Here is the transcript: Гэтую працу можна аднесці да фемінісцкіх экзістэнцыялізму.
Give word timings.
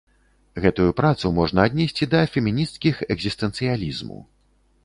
Гэтую 0.63 0.93
працу 1.01 1.29
можна 1.39 1.67
аднесці 1.69 2.09
да 2.13 2.23
фемінісцкіх 2.37 2.95
экзістэнцыялізму. 3.17 4.19